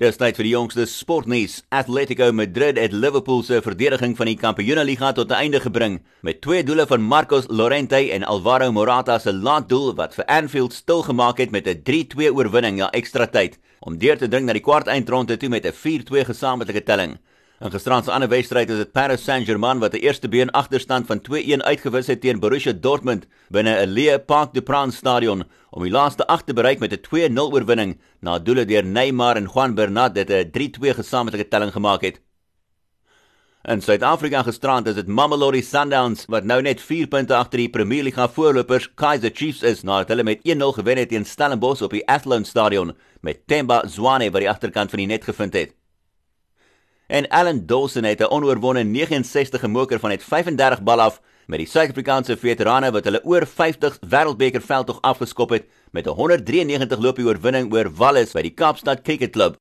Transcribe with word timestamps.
Dis 0.00 0.16
tyd 0.16 0.38
vir 0.38 0.46
die 0.46 0.54
jongste 0.54 0.86
sportnuus. 0.88 1.58
Atletico 1.76 2.30
Madrid 2.32 2.78
het 2.80 2.94
Liverpool 2.96 3.42
se 3.44 3.58
verdediging 3.60 4.14
van 4.16 4.30
die 4.30 4.36
Kampioenligga 4.40 5.10
tot 5.12 5.28
'n 5.28 5.36
einde 5.36 5.60
gebring 5.60 6.00
met 6.22 6.40
twee 6.40 6.64
doele 6.64 6.86
van 6.86 7.02
Marcos 7.02 7.48
Llorente 7.48 8.00
en 8.12 8.24
Alvaro 8.24 8.72
Morata 8.72 9.18
se 9.18 9.32
laatdoel 9.32 9.94
wat 9.94 10.14
vir 10.14 10.24
Anfield 10.24 10.72
stilgemaak 10.72 11.38
het 11.38 11.50
met 11.50 11.68
'n 11.68 11.82
3-2 11.82 12.32
oorwinning 12.32 12.78
na 12.78 12.90
ekstra 12.92 13.26
tyd 13.26 13.58
om 13.80 13.98
deur 13.98 14.16
te 14.16 14.28
dring 14.28 14.46
na 14.46 14.52
die 14.52 14.62
kwart 14.62 14.86
eindronde 14.86 15.36
toe 15.36 15.48
met 15.50 15.66
'n 15.66 15.72
4-2 15.72 16.24
gesamentlike 16.24 16.82
telling. 16.82 17.18
In 17.60 17.68
gisterand 17.68 18.06
se 18.06 18.12
ander 18.12 18.28
wedstryd 18.32 18.70
is 18.72 18.78
dit 18.80 18.92
Paris 18.96 19.24
Saint-Germain 19.24 19.82
wat 19.82 19.92
'n 19.92 20.00
eerste 20.00 20.28
been 20.28 20.50
agterstand 20.50 21.06
van 21.06 21.20
2-1 21.20 21.62
uitgewis 21.62 22.06
het 22.06 22.20
teen 22.20 22.40
Borussia 22.40 22.72
Dortmund 22.72 23.26
binne 23.50 23.74
'n 23.82 23.92
leë 23.92 24.18
Parc 24.24 24.54
des 24.54 24.62
Princes 24.62 24.96
stadion 24.96 25.44
om 25.70 25.82
die 25.82 25.92
laaste 25.92 26.26
ag 26.26 26.42
te 26.44 26.54
bereik 26.54 26.78
met 26.78 26.92
'n 26.92 27.00
2-0 27.02 27.52
oorwinning 27.52 28.00
na 28.20 28.38
doele 28.38 28.64
deur 28.64 28.84
Neymar 28.84 29.36
en 29.36 29.46
Juan 29.46 29.74
Bernat 29.74 30.14
dit 30.14 30.30
'n 30.30 30.50
3-2 30.50 30.94
gesamentlike 30.94 31.48
telling 31.48 31.72
gemaak 31.72 32.00
het. 32.00 32.20
In 33.68 33.82
Suid-Afrika 33.82 34.42
gisterand 34.42 34.86
is 34.86 34.94
dit 34.94 35.06
Mamelodi 35.06 35.62
Sundowns 35.62 36.24
wat 36.28 36.44
nou 36.44 36.62
net 36.62 36.80
4 36.80 37.06
punte 37.06 37.34
agter 37.34 37.58
die 37.58 37.68
Premier 37.68 38.02
League 38.02 38.28
voorlopers 38.28 38.88
Kaizer 38.94 39.30
Chiefs 39.34 39.62
is 39.62 39.82
nadat 39.82 40.08
hulle 40.08 40.22
met 40.22 40.40
1-0 40.42 40.72
gewen 40.72 40.96
het 40.96 41.08
teen 41.08 41.26
Stellenbosch 41.26 41.82
op 41.82 41.90
die 41.90 42.08
Athlone 42.08 42.44
Stadion 42.44 42.96
met 43.20 43.46
Themba 43.46 43.82
Zwane 43.86 44.30
by 44.30 44.38
die 44.38 44.50
agterkant 44.50 44.90
van 44.90 44.98
die 44.98 45.06
net 45.06 45.24
gevind 45.24 45.52
het. 45.52 45.79
En 47.10 47.28
Allen 47.28 47.66
Dawson 47.66 48.04
het 48.04 48.20
'n 48.20 48.30
onoorwonde 48.30 48.82
69 48.84 49.60
gemoker 49.60 49.98
van 49.98 50.10
net 50.10 50.24
35 50.24 50.82
bal 50.82 51.00
af 51.00 51.20
met 51.46 51.58
die 51.58 51.68
Suid-Afrikaanse 51.68 52.36
veterane 52.36 52.90
wat 52.90 53.04
hulle 53.04 53.24
oor 53.24 53.46
50 53.46 53.98
Wêreldbeker 54.06 54.62
veldtog 54.62 55.00
afgeskop 55.00 55.50
het 55.50 55.64
met 55.90 56.06
'n 56.06 56.14
193 56.14 56.98
loopie 56.98 57.24
oorwinning 57.24 57.72
oor 57.72 57.90
Wallis 57.94 58.32
by 58.32 58.42
die 58.42 58.54
Kaapstad 58.54 59.02
Cricket 59.02 59.30
Club. 59.30 59.56